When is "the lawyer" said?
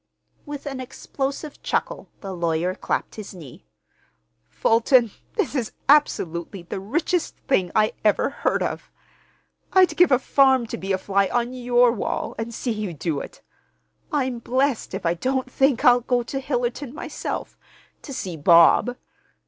2.21-2.73